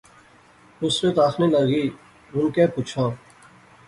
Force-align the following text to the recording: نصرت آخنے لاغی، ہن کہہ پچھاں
نصرت 0.81 1.15
آخنے 1.27 1.47
لاغی، 1.53 1.85
ہن 2.31 2.43
کہہ 2.55 2.71
پچھاں 2.73 3.09